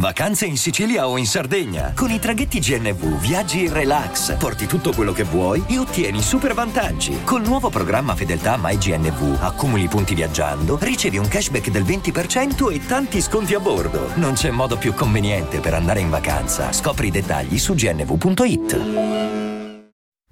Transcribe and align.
Vacanze 0.00 0.46
in 0.46 0.56
Sicilia 0.56 1.06
o 1.06 1.18
in 1.18 1.26
Sardegna. 1.26 1.92
Con 1.94 2.10
i 2.10 2.18
traghetti 2.18 2.58
GNV 2.58 3.20
viaggi 3.20 3.64
in 3.64 3.72
relax, 3.74 4.34
porti 4.38 4.64
tutto 4.64 4.94
quello 4.94 5.12
che 5.12 5.24
vuoi 5.24 5.62
e 5.68 5.76
ottieni 5.76 6.22
super 6.22 6.54
vantaggi. 6.54 7.22
Col 7.22 7.42
nuovo 7.42 7.68
programma 7.68 8.14
Fedeltà 8.14 8.56
MyGNV 8.58 9.36
accumuli 9.42 9.88
punti 9.88 10.14
viaggiando, 10.14 10.78
ricevi 10.80 11.18
un 11.18 11.28
cashback 11.28 11.68
del 11.68 11.82
20% 11.82 12.72
e 12.72 12.86
tanti 12.86 13.20
sconti 13.20 13.52
a 13.52 13.60
bordo. 13.60 14.12
Non 14.14 14.32
c'è 14.32 14.50
modo 14.50 14.78
più 14.78 14.94
conveniente 14.94 15.60
per 15.60 15.74
andare 15.74 16.00
in 16.00 16.08
vacanza. 16.08 16.72
Scopri 16.72 17.08
i 17.08 17.10
dettagli 17.10 17.58
su 17.58 17.74
gnv.it. 17.74 18.78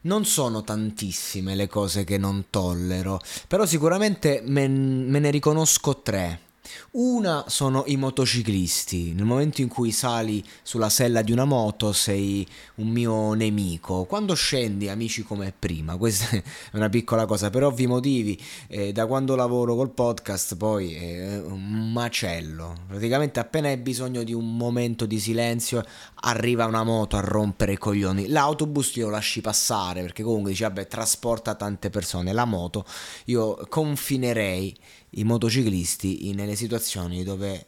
Non 0.00 0.24
sono 0.24 0.64
tantissime 0.64 1.54
le 1.54 1.66
cose 1.66 2.04
che 2.04 2.16
non 2.16 2.46
tollero, 2.48 3.20
però 3.46 3.66
sicuramente 3.66 4.42
me, 4.46 4.66
me 4.66 5.18
ne 5.18 5.30
riconosco 5.30 6.00
tre. 6.00 6.46
Una 6.92 7.44
sono 7.48 7.84
i 7.86 7.96
motociclisti. 7.96 9.12
Nel 9.12 9.24
momento 9.24 9.60
in 9.60 9.68
cui 9.68 9.92
sali 9.92 10.44
sulla 10.62 10.88
sella 10.88 11.22
di 11.22 11.32
una 11.32 11.44
moto 11.44 11.92
sei 11.92 12.46
un 12.76 12.88
mio 12.88 13.34
nemico. 13.34 14.04
Quando 14.04 14.34
scendi, 14.34 14.88
amici 14.88 15.22
come 15.22 15.52
prima. 15.56 15.96
Questa 15.98 16.36
è 16.36 16.42
una 16.72 16.88
piccola 16.88 17.26
cosa. 17.26 17.50
Per 17.50 17.64
ovvi 17.64 17.86
motivi, 17.86 18.40
eh, 18.68 18.92
da 18.92 19.06
quando 19.06 19.36
lavoro 19.36 19.74
col 19.74 19.90
podcast, 19.90 20.56
poi 20.56 20.94
è 20.94 21.38
un 21.38 21.92
macello. 21.92 22.74
Praticamente 22.86 23.40
appena 23.40 23.68
hai 23.68 23.76
bisogno 23.76 24.22
di 24.22 24.32
un 24.32 24.56
momento 24.56 25.06
di 25.06 25.18
silenzio, 25.18 25.84
arriva 26.22 26.64
una 26.66 26.84
moto 26.84 27.16
a 27.16 27.20
rompere 27.20 27.72
i 27.72 27.78
coglioni. 27.78 28.28
L'autobus 28.28 28.94
io 28.96 29.06
lo 29.06 29.12
lasci 29.12 29.40
passare 29.40 30.02
perché 30.02 30.22
comunque 30.22 30.50
dici, 30.50 30.62
vabbè, 30.62 30.86
trasporta 30.86 31.54
tante 31.54 31.90
persone. 31.90 32.32
La 32.32 32.44
moto 32.44 32.84
io 33.26 33.58
confinerei 33.68 34.76
i 35.10 35.24
motociclisti 35.24 36.28
nelle 36.34 36.54
situazioni 36.54 37.24
dove 37.24 37.66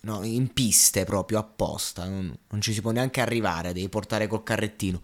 no, 0.00 0.22
in 0.22 0.52
piste 0.52 1.04
proprio 1.04 1.38
apposta, 1.38 2.04
non, 2.04 2.34
non, 2.48 2.60
ci 2.60 2.72
si 2.72 2.80
può 2.80 2.92
neanche 2.92 3.20
arrivare, 3.20 3.72
devi 3.72 3.88
portare 3.88 4.28
col 4.28 4.44
carrettino. 4.44 5.00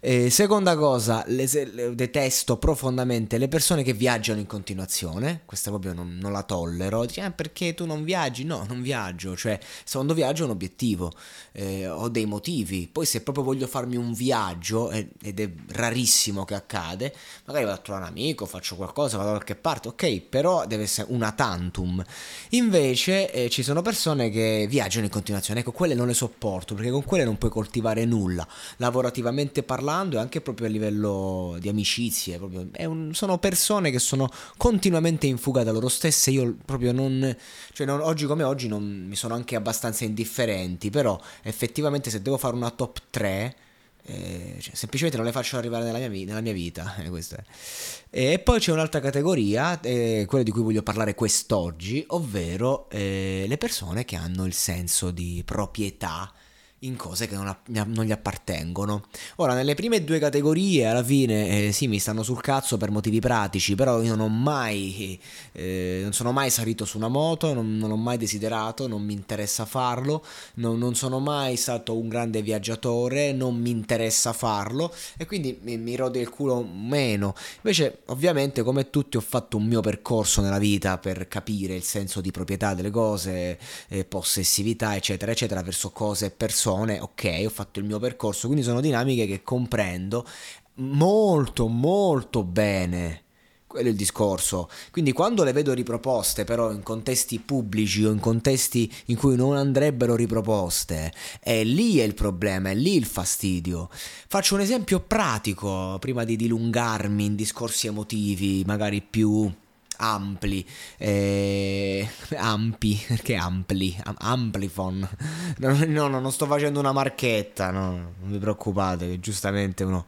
Eh, 0.00 0.30
seconda 0.30 0.76
cosa, 0.76 1.24
le, 1.26 1.48
le, 1.72 1.94
detesto 1.94 2.56
profondamente 2.56 3.36
le 3.36 3.48
persone 3.48 3.82
che 3.82 3.92
viaggiano 3.92 4.38
in 4.38 4.46
continuazione, 4.46 5.42
questa 5.44 5.70
proprio 5.70 5.92
non, 5.92 6.18
non 6.20 6.30
la 6.30 6.44
tollero, 6.44 7.04
Dici, 7.04 7.20
ah, 7.20 7.32
perché 7.32 7.74
tu 7.74 7.84
non 7.84 8.04
viaggi? 8.04 8.44
No, 8.44 8.64
non 8.68 8.80
viaggio, 8.80 9.36
cioè 9.36 9.58
secondo 9.84 10.14
viaggio 10.14 10.42
ho 10.42 10.46
un 10.46 10.52
obiettivo, 10.52 11.12
eh, 11.52 11.88
ho 11.88 12.08
dei 12.08 12.26
motivi, 12.26 12.88
poi 12.90 13.06
se 13.06 13.22
proprio 13.22 13.42
voglio 13.42 13.66
farmi 13.66 13.96
un 13.96 14.12
viaggio, 14.12 14.90
eh, 14.92 15.08
ed 15.20 15.40
è 15.40 15.50
rarissimo 15.72 16.44
che 16.44 16.54
accade, 16.54 17.12
magari 17.46 17.64
vado 17.64 17.76
a 17.76 17.82
trovare 17.82 18.04
un 18.04 18.10
amico, 18.12 18.46
faccio 18.46 18.76
qualcosa, 18.76 19.16
vado 19.16 19.30
da 19.30 19.36
qualche 19.36 19.56
parte, 19.56 19.88
ok, 19.88 20.20
però 20.20 20.64
deve 20.64 20.84
essere 20.84 21.08
una 21.10 21.32
tantum. 21.32 22.04
Invece 22.50 23.32
eh, 23.32 23.48
ci 23.50 23.64
sono 23.64 23.82
persone 23.82 24.27
che 24.30 24.66
viaggiano 24.68 25.04
in 25.04 25.10
continuazione, 25.10 25.60
ecco, 25.60 25.72
quelle 25.72 25.94
non 25.94 26.06
le 26.06 26.14
sopporto, 26.14 26.74
perché 26.74 26.90
con 26.90 27.04
quelle 27.04 27.24
non 27.24 27.38
puoi 27.38 27.50
coltivare 27.50 28.04
nulla, 28.04 28.46
lavorativamente 28.76 29.62
parlando, 29.62 30.16
e 30.16 30.20
anche 30.20 30.40
proprio 30.40 30.66
a 30.66 30.70
livello 30.70 31.56
di 31.60 31.68
amicizie. 31.68 32.36
Un, 32.36 33.10
sono 33.14 33.38
persone 33.38 33.90
che 33.90 33.98
sono 33.98 34.28
continuamente 34.56 35.26
in 35.26 35.38
fuga 35.38 35.62
da 35.62 35.72
loro 35.72 35.88
stesse. 35.88 36.30
Io 36.30 36.56
proprio 36.64 36.92
non. 36.92 37.36
Cioè, 37.72 37.86
non, 37.86 38.00
oggi 38.00 38.26
come 38.26 38.42
oggi 38.42 38.68
non, 38.68 39.06
mi 39.08 39.16
sono 39.16 39.34
anche 39.34 39.56
abbastanza 39.56 40.04
indifferenti. 40.04 40.90
Però 40.90 41.20
effettivamente, 41.42 42.10
se 42.10 42.22
devo 42.22 42.38
fare 42.38 42.54
una 42.54 42.70
top 42.70 43.00
3. 43.10 43.56
Eh, 44.04 44.56
cioè, 44.60 44.74
semplicemente 44.74 45.18
non 45.18 45.26
le 45.26 45.32
faccio 45.32 45.58
arrivare 45.58 45.84
nella 45.84 46.08
mia, 46.08 46.24
nella 46.24 46.40
mia 46.40 46.52
vita. 46.52 46.96
Eh, 46.96 48.32
e 48.32 48.38
poi 48.38 48.58
c'è 48.58 48.72
un'altra 48.72 49.00
categoria, 49.00 49.80
eh, 49.80 50.24
quella 50.26 50.44
di 50.44 50.50
cui 50.50 50.62
voglio 50.62 50.82
parlare 50.82 51.14
quest'oggi, 51.14 52.04
ovvero 52.08 52.88
eh, 52.90 53.44
le 53.46 53.58
persone 53.58 54.04
che 54.04 54.16
hanno 54.16 54.46
il 54.46 54.54
senso 54.54 55.10
di 55.10 55.42
proprietà 55.44 56.32
in 56.80 56.96
cose 56.96 57.26
che 57.26 57.34
non, 57.34 57.56
non, 57.64 58.04
gli 58.04 58.12
appartengono. 58.12 59.06
Ora, 59.36 59.54
nelle 59.54 59.74
prime 59.74 60.04
due 60.04 60.18
categorie, 60.18 60.86
alla 60.86 61.02
fine, 61.02 61.66
eh, 61.66 61.72
sì, 61.72 61.88
mi 61.88 61.98
stanno 61.98 62.22
sul 62.22 62.40
cazzo 62.40 62.76
per 62.76 62.90
motivi 62.90 63.18
pratici, 63.18 63.74
però 63.74 64.00
io 64.00 64.14
non 64.14 64.26
ho 64.26 64.28
mai, 64.28 65.18
eh, 65.52 66.00
non 66.02 66.12
sono 66.12 66.30
mai 66.30 66.50
salito 66.50 66.84
su 66.84 66.96
una 66.96 67.08
moto, 67.08 67.52
non, 67.52 67.76
non, 67.78 67.90
ho 67.90 67.96
mai 67.96 68.16
desiderato, 68.16 68.86
non 68.86 69.02
mi 69.02 69.12
interessa 69.12 69.64
farlo, 69.64 70.24
non, 70.54 70.78
non, 70.78 70.94
sono 70.94 71.18
mai 71.18 71.56
stato 71.56 71.96
un 71.96 72.08
grande 72.08 72.42
viaggiatore, 72.42 73.32
non 73.32 73.56
mi 73.56 73.70
interessa 73.70 74.32
farlo 74.32 74.94
e 75.16 75.26
quindi 75.26 75.58
mi, 75.62 75.78
mi 75.78 75.96
rode 75.96 76.20
il 76.20 76.28
culo 76.28 76.62
meno. 76.62 77.34
Invece, 77.56 78.02
ovviamente, 78.06 78.62
come 78.62 78.90
tutti, 78.90 79.16
ho 79.16 79.20
fatto 79.20 79.56
un 79.56 79.66
mio 79.66 79.80
percorso 79.80 80.42
nella 80.42 80.58
vita 80.58 80.98
per 80.98 81.26
capire 81.26 81.74
il 81.74 81.82
senso 81.82 82.20
di 82.20 82.30
proprietà 82.30 82.74
delle 82.74 82.90
cose, 82.90 83.58
eh, 83.88 84.04
possessività, 84.04 84.94
eccetera, 84.94 85.32
eccetera, 85.32 85.62
verso 85.62 85.90
cose 85.90 86.26
e 86.26 86.30
persone 86.30 86.66
persone, 86.68 87.00
ok, 87.00 87.42
ho 87.46 87.50
fatto 87.50 87.78
il 87.78 87.86
mio 87.86 87.98
percorso, 87.98 88.46
quindi 88.46 88.64
sono 88.64 88.80
dinamiche 88.80 89.26
che 89.26 89.42
comprendo 89.42 90.26
molto, 90.74 91.66
molto 91.66 92.44
bene. 92.44 93.22
Quello 93.66 93.88
è 93.88 93.90
il 93.90 93.96
discorso. 93.96 94.68
Quindi 94.90 95.12
quando 95.12 95.44
le 95.44 95.52
vedo 95.52 95.74
riproposte, 95.74 96.44
però 96.44 96.72
in 96.72 96.82
contesti 96.82 97.38
pubblici 97.38 98.04
o 98.04 98.12
in 98.12 98.18
contesti 98.18 98.90
in 99.06 99.16
cui 99.16 99.36
non 99.36 99.56
andrebbero 99.56 100.14
riproposte, 100.14 101.12
è 101.40 101.64
lì 101.64 101.98
è 101.98 102.04
il 102.04 102.14
problema, 102.14 102.70
è 102.70 102.74
lì 102.74 102.96
il 102.96 103.04
fastidio. 103.04 103.88
Faccio 103.90 104.54
un 104.54 104.60
esempio 104.60 105.00
pratico 105.00 105.98
prima 106.00 106.24
di 106.24 106.36
dilungarmi 106.36 107.24
in 107.24 107.34
discorsi 107.34 107.88
emotivi, 107.88 108.62
magari 108.66 109.02
più 109.02 109.50
ampli, 109.98 110.66
eh, 110.96 112.08
ampi, 112.36 113.02
perché 113.06 113.36
ampli, 113.36 113.96
Am- 114.04 114.16
amplifon, 114.18 115.08
no, 115.58 115.84
no, 115.86 116.08
no, 116.08 116.20
non 116.20 116.32
sto 116.32 116.46
facendo 116.46 116.78
una 116.80 116.92
marchetta, 116.92 117.70
no, 117.70 117.90
non 118.20 118.30
vi 118.30 118.38
preoccupate, 118.38 119.20
giustamente 119.20 119.84
uno 119.84 120.06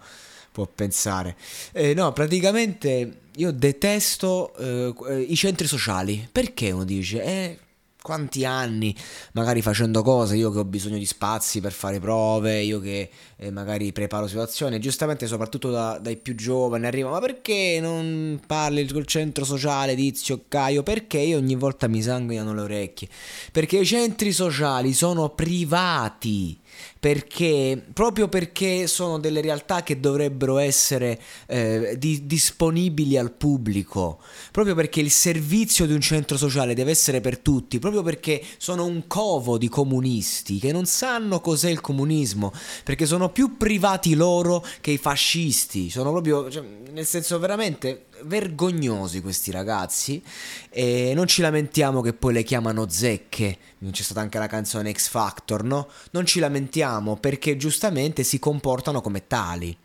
può 0.52 0.66
pensare. 0.66 1.36
Eh, 1.72 1.94
no, 1.94 2.12
praticamente 2.12 3.20
io 3.36 3.52
detesto 3.52 4.54
eh, 4.56 5.20
i 5.20 5.36
centri 5.36 5.66
sociali, 5.66 6.28
perché 6.30 6.70
uno 6.70 6.84
dice, 6.84 7.22
eh 7.22 7.58
quanti 8.02 8.44
anni 8.44 8.94
magari 9.32 9.62
facendo 9.62 10.02
cose, 10.02 10.36
io 10.36 10.50
che 10.50 10.58
ho 10.58 10.64
bisogno 10.64 10.98
di 10.98 11.06
spazi 11.06 11.60
per 11.60 11.72
fare 11.72 12.00
prove, 12.00 12.60
io 12.60 12.80
che 12.80 13.10
eh, 13.36 13.50
magari 13.50 13.92
preparo 13.92 14.26
situazioni, 14.26 14.78
giustamente 14.80 15.26
soprattutto 15.26 15.70
da, 15.70 15.98
dai 15.98 16.16
più 16.16 16.34
giovani 16.34 16.86
arriva, 16.86 17.10
ma 17.10 17.20
perché 17.20 17.78
non 17.80 18.40
parli 18.46 18.86
col 18.90 19.06
centro 19.06 19.44
sociale 19.44 19.94
Tizio 19.94 20.44
Caio? 20.48 20.82
Perché 20.82 21.18
io 21.18 21.38
ogni 21.38 21.54
volta 21.54 21.88
mi 21.88 22.02
sanguinano 22.02 22.54
le 22.54 22.60
orecchie? 22.60 23.08
Perché 23.52 23.78
i 23.78 23.86
centri 23.86 24.32
sociali 24.32 24.92
sono 24.92 25.30
privati 25.30 26.58
perché 26.98 27.82
proprio 27.92 28.28
perché 28.28 28.86
sono 28.86 29.18
delle 29.18 29.40
realtà 29.40 29.82
che 29.82 30.00
dovrebbero 30.00 30.58
essere 30.58 31.20
eh, 31.46 31.96
di, 31.98 32.26
disponibili 32.26 33.16
al 33.16 33.32
pubblico, 33.32 34.20
proprio 34.50 34.74
perché 34.74 35.00
il 35.00 35.10
servizio 35.10 35.86
di 35.86 35.92
un 35.92 36.00
centro 36.00 36.36
sociale 36.36 36.74
deve 36.74 36.90
essere 36.90 37.20
per 37.20 37.38
tutti, 37.38 37.78
proprio 37.78 38.02
perché 38.02 38.42
sono 38.58 38.84
un 38.84 39.06
covo 39.06 39.58
di 39.58 39.68
comunisti 39.68 40.58
che 40.58 40.72
non 40.72 40.86
sanno 40.86 41.40
cos'è 41.40 41.70
il 41.70 41.80
comunismo, 41.80 42.52
perché 42.84 43.06
sono 43.06 43.30
più 43.30 43.56
privati 43.56 44.14
loro 44.14 44.64
che 44.80 44.90
i 44.90 44.98
fascisti, 44.98 45.90
sono 45.90 46.10
proprio, 46.10 46.50
cioè, 46.50 46.64
nel 46.92 47.06
senso 47.06 47.38
veramente 47.38 48.06
vergognosi 48.24 49.20
questi 49.20 49.50
ragazzi 49.50 50.22
e 50.68 51.12
non 51.14 51.26
ci 51.26 51.42
lamentiamo 51.42 52.00
che 52.00 52.12
poi 52.12 52.32
le 52.32 52.42
chiamano 52.42 52.88
zecche, 52.88 53.58
c'è 53.90 54.02
stata 54.02 54.20
anche 54.20 54.38
la 54.38 54.46
canzone 54.46 54.92
X 54.92 55.08
Factor, 55.08 55.64
no? 55.64 55.88
Non 56.12 56.26
ci 56.26 56.40
lamentiamo 56.40 57.16
perché 57.16 57.56
giustamente 57.56 58.22
si 58.22 58.38
comportano 58.38 59.00
come 59.00 59.26
tali. 59.26 59.76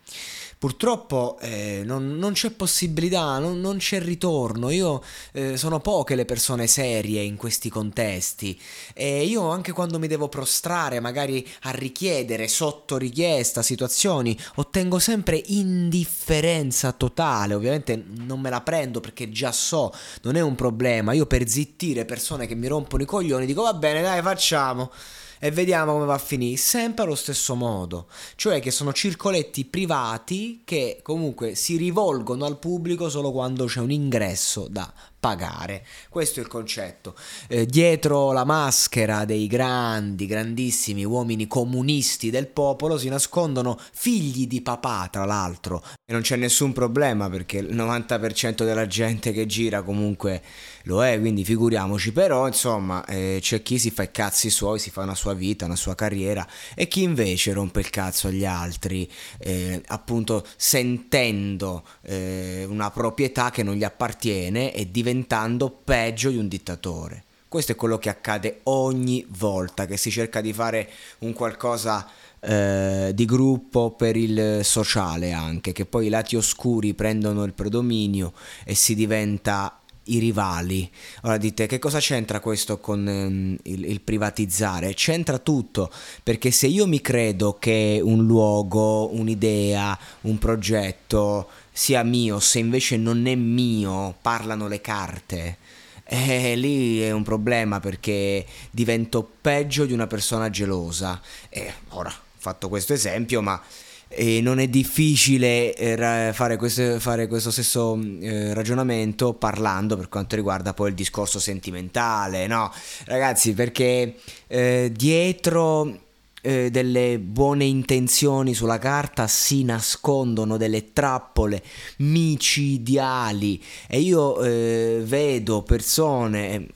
Purtroppo 0.58 1.36
eh, 1.40 1.82
non, 1.84 2.16
non, 2.16 2.32
c'è 2.32 2.50
possibilità, 2.50 3.38
non, 3.38 3.60
non, 3.60 3.76
c'è 3.76 4.00
ritorno. 4.00 4.70
Io 4.70 5.02
eh, 5.32 5.58
sono 5.58 5.80
poche 5.80 6.14
le 6.14 6.24
persone 6.24 6.66
serie 6.66 7.20
in 7.20 7.36
questi 7.36 7.68
contesti 7.68 8.58
e 8.94 9.24
io 9.24 9.50
anche 9.50 9.72
quando 9.72 9.98
mi 9.98 10.06
devo 10.06 10.28
prostrare, 10.28 10.98
magari 10.98 11.46
a 11.62 11.70
richiedere 11.72 12.48
sotto 12.48 12.96
richiesta 12.96 13.60
situazioni, 13.60 14.36
ottengo 14.54 14.98
sempre 14.98 15.42
indifferenza 15.46 16.92
totale. 16.92 17.52
Ovviamente 17.52 18.02
non 18.06 18.40
me 18.40 18.48
la 18.48 18.62
prendo 18.62 19.00
perché 19.00 19.28
già 19.28 19.52
so, 19.52 19.92
non 20.22 20.36
è 20.36 20.40
un 20.40 20.54
problema. 20.54 21.12
Io 21.12 21.26
per 21.26 21.46
zittire 21.46 22.06
persone 22.06 22.46
che 22.46 22.54
mi 22.54 22.66
rompono 22.66 23.02
i 23.02 23.06
coglioni 23.06 23.44
dico 23.44 23.60
va 23.60 23.74
bene, 23.74 24.00
dai, 24.00 24.22
facciamo 24.22 24.90
e 25.38 25.50
vediamo 25.50 25.92
come 25.92 26.04
va 26.06 26.14
a 26.14 26.18
finire, 26.18 26.56
sempre 26.56 27.04
allo 27.04 27.14
stesso 27.14 27.54
modo, 27.54 28.08
cioè 28.36 28.60
che 28.60 28.70
sono 28.70 28.92
circoletti 28.92 29.64
privati 29.64 30.62
che 30.64 31.00
comunque 31.02 31.54
si 31.54 31.76
rivolgono 31.76 32.44
al 32.44 32.58
pubblico 32.58 33.08
solo 33.08 33.32
quando 33.32 33.66
c'è 33.66 33.80
un 33.80 33.90
ingresso 33.90 34.66
da 34.68 34.92
pagare. 35.18 35.84
Questo 36.08 36.40
è 36.40 36.42
il 36.42 36.48
concetto. 36.48 37.14
Eh, 37.48 37.66
dietro 37.66 38.32
la 38.32 38.44
maschera 38.44 39.24
dei 39.24 39.46
grandi, 39.46 40.26
grandissimi 40.26 41.04
uomini 41.04 41.46
comunisti 41.46 42.30
del 42.30 42.46
popolo 42.46 42.98
si 42.98 43.08
nascondono 43.08 43.78
figli 43.92 44.46
di 44.46 44.62
papà, 44.62 45.08
tra 45.10 45.24
l'altro. 45.24 45.82
E 46.08 46.12
non 46.12 46.22
c'è 46.22 46.36
nessun 46.36 46.72
problema 46.72 47.28
perché 47.28 47.58
il 47.58 47.74
90% 47.74 48.64
della 48.64 48.86
gente 48.86 49.32
che 49.32 49.46
gira 49.46 49.82
comunque 49.82 50.42
lo 50.84 51.04
è, 51.04 51.18
quindi 51.18 51.44
figuriamoci. 51.44 52.12
Però, 52.12 52.46
insomma, 52.46 53.04
eh, 53.06 53.38
c'è 53.40 53.62
chi 53.62 53.78
si 53.78 53.90
fa 53.90 54.04
i 54.04 54.10
cazzi 54.12 54.50
suoi, 54.50 54.78
si 54.78 54.90
fa 54.90 55.02
una 55.02 55.14
sua 55.16 55.34
vita, 55.34 55.64
una 55.64 55.76
sua 55.76 55.94
carriera 55.94 56.46
e 56.74 56.86
chi 56.86 57.02
invece 57.02 57.52
rompe 57.52 57.80
il 57.80 57.90
cazzo 57.90 58.28
agli 58.28 58.44
altri, 58.44 59.10
eh, 59.38 59.82
appunto 59.86 60.46
sentendo 60.56 61.84
eh, 62.02 62.64
una 62.68 62.90
proprietà 62.90 63.50
che 63.50 63.62
non 63.62 63.74
gli 63.74 63.84
appartiene 63.84 64.72
e 64.72 64.90
diventa 64.90 65.14
diventando 65.16 65.70
peggio 65.70 66.28
di 66.30 66.36
un 66.36 66.48
dittatore. 66.48 67.24
Questo 67.48 67.72
è 67.72 67.76
quello 67.76 67.96
che 67.96 68.10
accade 68.10 68.60
ogni 68.64 69.24
volta 69.30 69.86
che 69.86 69.96
si 69.96 70.10
cerca 70.10 70.42
di 70.42 70.52
fare 70.52 70.90
un 71.20 71.32
qualcosa 71.32 72.06
eh, 72.40 73.12
di 73.14 73.24
gruppo 73.24 73.92
per 73.92 74.16
il 74.16 74.60
sociale 74.62 75.32
anche, 75.32 75.72
che 75.72 75.86
poi 75.86 76.06
i 76.06 76.10
lati 76.10 76.36
oscuri 76.36 76.92
prendono 76.92 77.44
il 77.44 77.54
predominio 77.54 78.34
e 78.64 78.74
si 78.74 78.94
diventa 78.94 79.80
i 80.08 80.18
rivali. 80.18 80.88
Ora 81.22 81.38
dite 81.38 81.66
che 81.66 81.78
cosa 81.78 81.98
c'entra 81.98 82.40
questo 82.40 82.78
con 82.78 83.08
ehm, 83.08 83.56
il, 83.62 83.84
il, 83.86 84.00
privatizzare? 84.00 84.92
C'entra 84.94 85.38
tutto, 85.38 85.90
perché 86.22 86.50
se 86.50 86.66
io 86.66 86.86
mi 86.86 87.00
credo 87.00 87.56
che 87.58 88.00
un 88.02 88.24
luogo, 88.26 89.12
un'idea, 89.14 89.98
un 90.22 90.38
progetto 90.38 91.48
sia 91.76 92.02
mio, 92.02 92.40
se 92.40 92.58
invece 92.58 92.96
non 92.96 93.26
è 93.26 93.34
mio, 93.34 94.16
parlano 94.22 94.66
le 94.66 94.80
carte. 94.80 95.58
E 96.04 96.52
eh, 96.52 96.56
lì 96.56 97.02
è 97.02 97.10
un 97.10 97.22
problema 97.22 97.80
perché 97.80 98.46
divento 98.70 99.28
peggio 99.42 99.84
di 99.84 99.92
una 99.92 100.06
persona 100.06 100.48
gelosa. 100.48 101.20
E 101.50 101.70
ora 101.90 102.08
ho 102.08 102.38
fatto 102.38 102.70
questo 102.70 102.94
esempio, 102.94 103.42
ma 103.42 103.62
e 104.08 104.40
non 104.40 104.58
è 104.58 104.68
difficile 104.68 105.74
eh, 105.74 106.30
fare 106.32 106.56
questo, 106.56 106.98
fare 106.98 107.26
questo 107.26 107.50
stesso 107.50 108.00
eh, 108.20 108.54
ragionamento 108.54 109.34
parlando 109.34 109.98
per 109.98 110.08
quanto 110.08 110.34
riguarda 110.34 110.72
poi 110.72 110.88
il 110.88 110.94
discorso 110.94 111.38
sentimentale, 111.38 112.46
no? 112.46 112.72
Ragazzi, 113.04 113.52
perché 113.52 114.14
eh, 114.46 114.90
dietro 114.94 116.05
eh, 116.46 116.70
delle 116.70 117.18
buone 117.18 117.64
intenzioni 117.64 118.54
sulla 118.54 118.78
carta 118.78 119.26
si 119.26 119.64
nascondono 119.64 120.56
delle 120.56 120.92
trappole 120.92 121.60
micidiali. 121.98 123.60
E 123.88 123.98
io 123.98 124.40
eh, 124.42 125.02
vedo 125.04 125.62
persone 125.62 126.68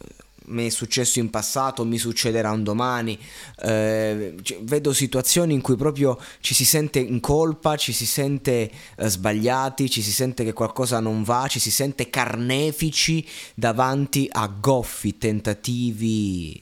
mi 0.50 0.66
è 0.66 0.68
successo 0.68 1.18
in 1.18 1.30
passato, 1.30 1.84
mi 1.84 1.98
succederà 1.98 2.50
un 2.50 2.62
domani. 2.62 3.18
Eh, 3.62 4.34
cioè, 4.42 4.58
vedo 4.62 4.92
situazioni 4.92 5.54
in 5.54 5.60
cui 5.60 5.76
proprio 5.76 6.18
ci 6.40 6.54
si 6.54 6.64
sente 6.64 6.98
in 6.98 7.20
colpa, 7.20 7.76
ci 7.76 7.92
si 7.92 8.06
sente 8.06 8.70
eh, 8.96 9.08
sbagliati, 9.08 9.88
ci 9.88 10.02
si 10.02 10.12
sente 10.12 10.44
che 10.44 10.52
qualcosa 10.52 11.00
non 11.00 11.22
va, 11.22 11.46
ci 11.48 11.58
si 11.58 11.70
sente 11.70 12.10
carnefici 12.10 13.26
davanti 13.54 14.28
a 14.30 14.46
goffi 14.48 15.18
tentativi 15.18 16.60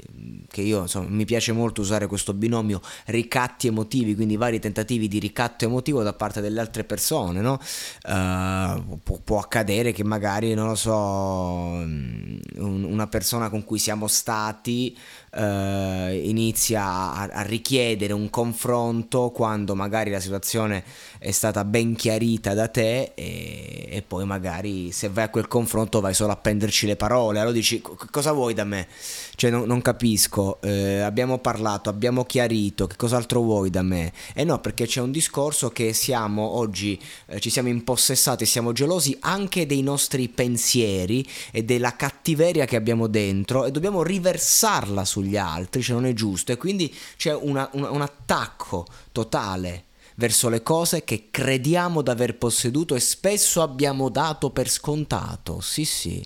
che 0.48 0.62
io 0.62 0.82
insomma 0.82 1.08
mi 1.08 1.24
piace 1.24 1.52
molto 1.52 1.80
usare 1.80 2.06
questo 2.06 2.32
binomio 2.32 2.80
ricatti 3.06 3.66
emotivi, 3.66 4.14
quindi 4.14 4.36
vari 4.36 4.58
tentativi 4.58 5.08
di 5.08 5.18
ricatto 5.18 5.64
emotivo 5.64 6.02
da 6.02 6.12
parte 6.12 6.40
delle 6.40 6.60
altre 6.60 6.84
persone, 6.84 7.40
no? 7.40 7.60
Uh, 8.04 8.98
può, 9.02 9.18
può, 9.22 9.38
accadere 9.38 9.92
che 9.92 10.04
magari, 10.04 10.54
non 10.54 10.68
lo 10.68 10.74
so, 10.74 10.96
un, 10.96 12.40
una 12.56 13.06
persona 13.06 13.50
con 13.50 13.64
cui 13.64 13.77
siamo 13.78 14.06
stati 14.06 14.96
uh, 15.32 16.12
inizia 16.12 16.82
a, 16.82 17.28
a, 17.32 17.42
richiedere 17.42 18.12
un 18.12 18.30
confronto 18.30 19.30
quando 19.30 19.74
magari 19.74 20.10
la 20.10 20.20
situazione 20.20 20.84
è 21.18 21.30
stata 21.30 21.64
ben 21.64 21.94
chiarita 21.94 22.54
da 22.54 22.68
te 22.68 23.12
e, 23.14 23.88
e 23.90 24.02
poi 24.02 24.24
magari 24.24 24.92
se 24.92 25.08
vai 25.08 25.24
a 25.24 25.28
quel 25.28 25.48
confronto 25.48 26.00
vai 26.00 26.14
solo 26.14 26.32
a 26.32 26.36
prenderci 26.36 26.86
le 26.86 26.96
parole, 26.96 27.38
allora 27.38 27.54
dici 27.54 27.80
cosa 28.10 28.32
vuoi 28.32 28.54
da 28.54 28.64
me? 28.64 28.86
Cioè 29.34 29.50
non, 29.50 29.66
non 29.66 29.82
capisco, 29.82 30.60
eh, 30.62 31.00
abbiamo 31.00 31.38
parlato, 31.38 31.90
abbiamo 31.90 32.24
chiarito, 32.24 32.86
che 32.86 32.96
cos'altro 32.96 33.40
vuoi 33.40 33.70
da 33.70 33.82
me? 33.82 34.12
E 34.34 34.44
no, 34.44 34.60
perché 34.60 34.86
c'è 34.86 35.00
un 35.00 35.12
discorso 35.12 35.70
che 35.70 35.92
siamo 35.92 36.56
oggi, 36.56 37.00
eh, 37.26 37.40
ci 37.40 37.50
siamo 37.50 37.68
impossessati, 37.68 38.44
siamo 38.46 38.72
gelosi 38.72 39.16
anche 39.20 39.66
dei 39.66 39.82
nostri 39.82 40.28
pensieri 40.28 41.26
e 41.52 41.62
della 41.62 41.94
cattiveria 41.94 42.64
che 42.64 42.76
abbiamo 42.76 43.06
dentro 43.06 43.64
e 43.64 43.70
dobbiamo 43.70 44.02
riversarla 44.02 45.04
sugli 45.18 45.36
altri, 45.36 45.82
cioè 45.82 45.96
non 45.96 46.06
è 46.06 46.12
giusto. 46.12 46.52
E 46.52 46.56
quindi 46.56 46.94
c'è 47.16 47.34
una, 47.34 47.68
una, 47.72 47.90
un 47.90 48.00
attacco 48.00 48.86
totale 49.12 49.84
verso 50.14 50.48
le 50.48 50.62
cose 50.62 51.04
che 51.04 51.28
crediamo 51.30 52.02
d'aver 52.02 52.36
posseduto 52.38 52.96
e 52.96 53.00
spesso 53.00 53.62
abbiamo 53.62 54.08
dato 54.08 54.50
per 54.50 54.68
scontato. 54.68 55.60
Sì, 55.60 55.84
sì. 55.84 56.24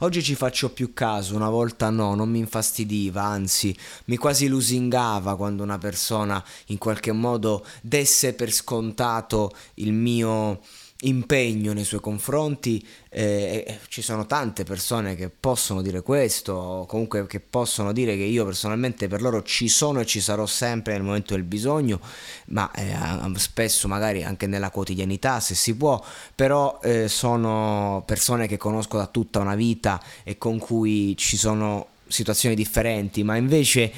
Oggi 0.00 0.22
ci 0.22 0.34
faccio 0.34 0.70
più 0.70 0.92
caso, 0.94 1.34
una 1.34 1.50
volta 1.50 1.90
no, 1.90 2.14
non 2.14 2.30
mi 2.30 2.38
infastidiva, 2.38 3.22
anzi, 3.22 3.76
mi 4.06 4.16
quasi 4.16 4.46
lusingava 4.46 5.36
quando 5.36 5.62
una 5.62 5.78
persona 5.78 6.42
in 6.66 6.78
qualche 6.78 7.12
modo 7.12 7.64
desse 7.82 8.32
per 8.32 8.50
scontato 8.50 9.52
il 9.74 9.92
mio 9.92 10.60
impegno 11.00 11.74
nei 11.74 11.84
suoi 11.84 12.00
confronti 12.00 12.84
eh, 13.10 13.80
ci 13.88 14.00
sono 14.00 14.24
tante 14.24 14.64
persone 14.64 15.14
che 15.14 15.28
possono 15.28 15.82
dire 15.82 16.00
questo 16.00 16.52
o 16.54 16.86
comunque 16.86 17.26
che 17.26 17.40
possono 17.40 17.92
dire 17.92 18.16
che 18.16 18.22
io 18.22 18.46
personalmente 18.46 19.06
per 19.06 19.20
loro 19.20 19.42
ci 19.42 19.68
sono 19.68 20.00
e 20.00 20.06
ci 20.06 20.20
sarò 20.20 20.46
sempre 20.46 20.94
nel 20.94 21.02
momento 21.02 21.34
del 21.34 21.42
bisogno 21.42 22.00
ma 22.46 22.70
eh, 22.72 22.96
spesso 23.36 23.88
magari 23.88 24.24
anche 24.24 24.46
nella 24.46 24.70
quotidianità 24.70 25.38
se 25.40 25.54
si 25.54 25.74
può 25.76 26.02
però 26.34 26.80
eh, 26.82 27.08
sono 27.08 28.02
persone 28.06 28.46
che 28.46 28.56
conosco 28.56 28.96
da 28.96 29.06
tutta 29.06 29.40
una 29.40 29.54
vita 29.54 30.02
e 30.22 30.38
con 30.38 30.58
cui 30.58 31.14
ci 31.16 31.36
sono 31.36 31.88
situazioni 32.08 32.54
differenti 32.54 33.22
ma 33.22 33.36
invece 33.36 33.92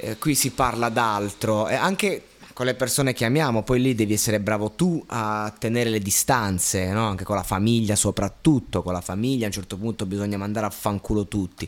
eh, 0.00 0.16
qui 0.18 0.34
si 0.34 0.50
parla 0.50 0.88
d'altro. 0.88 1.68
E 1.68 1.74
anche 1.74 2.22
con 2.60 2.68
le 2.68 2.74
persone 2.74 3.14
che 3.14 3.24
amiamo, 3.24 3.62
poi 3.62 3.80
lì 3.80 3.94
devi 3.94 4.12
essere 4.12 4.38
bravo 4.38 4.72
tu 4.72 5.02
a 5.06 5.50
tenere 5.58 5.88
le 5.88 5.98
distanze, 5.98 6.90
no? 6.90 7.06
anche 7.06 7.24
con 7.24 7.34
la 7.34 7.42
famiglia, 7.42 7.96
soprattutto 7.96 8.82
con 8.82 8.92
la 8.92 9.00
famiglia, 9.00 9.44
a 9.44 9.46
un 9.46 9.52
certo 9.54 9.78
punto 9.78 10.04
bisogna 10.04 10.36
mandare 10.36 10.66
a 10.66 10.70
fanculo 10.70 11.26
tutti, 11.26 11.66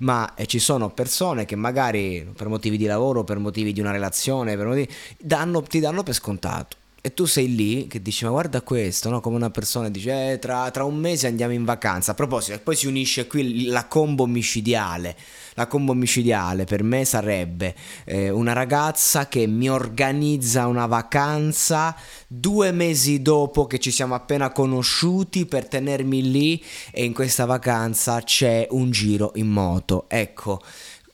ma 0.00 0.34
eh, 0.34 0.44
ci 0.44 0.58
sono 0.58 0.90
persone 0.90 1.46
che 1.46 1.56
magari 1.56 2.30
per 2.36 2.48
motivi 2.48 2.76
di 2.76 2.84
lavoro, 2.84 3.24
per 3.24 3.38
motivi 3.38 3.72
di 3.72 3.80
una 3.80 3.90
relazione, 3.90 4.54
motivi, 4.54 4.86
danno, 5.18 5.62
ti 5.62 5.80
danno 5.80 6.02
per 6.02 6.12
scontato 6.12 6.76
e 7.06 7.12
tu 7.12 7.26
sei 7.26 7.54
lì 7.54 7.86
che 7.86 8.00
dici 8.00 8.24
ma 8.24 8.30
guarda 8.30 8.62
questo, 8.62 9.10
no? 9.10 9.20
come 9.20 9.36
una 9.36 9.50
persona 9.50 9.90
dice 9.90 10.32
eh, 10.32 10.38
tra, 10.38 10.70
tra, 10.70 10.84
un 10.84 10.96
mese 10.96 11.26
andiamo 11.26 11.52
in 11.52 11.62
vacanza, 11.62 12.12
a 12.12 12.14
proposito, 12.14 12.54
e 12.54 12.60
poi 12.60 12.74
si 12.76 12.86
unisce 12.86 13.26
qui 13.26 13.66
la 13.66 13.84
combo 13.84 14.24
micidiale, 14.24 15.14
la 15.52 15.66
combo 15.66 15.92
micidiale 15.92 16.64
per 16.64 16.82
me 16.82 17.04
sarebbe 17.04 17.74
eh, 18.06 18.30
una 18.30 18.54
ragazza 18.54 19.28
che 19.28 19.46
mi 19.46 19.68
organizza 19.68 20.66
una 20.66 20.86
vacanza 20.86 21.94
due 22.26 22.72
mesi 22.72 23.20
dopo 23.20 23.66
che 23.66 23.78
ci 23.78 23.90
siamo 23.90 24.14
appena 24.14 24.50
conosciuti 24.50 25.44
per 25.44 25.68
tenermi 25.68 26.30
lì 26.30 26.64
e 26.90 27.04
in 27.04 27.12
questa 27.12 27.44
vacanza 27.44 28.22
c'è 28.22 28.66
un 28.70 28.90
giro 28.90 29.32
in 29.34 29.48
moto, 29.48 30.06
ecco, 30.08 30.62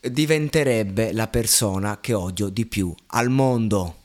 diventerebbe 0.00 1.12
la 1.12 1.26
persona 1.26 1.98
che 2.00 2.14
odio 2.14 2.48
di 2.48 2.64
più 2.64 2.94
al 3.08 3.28
mondo. 3.28 3.96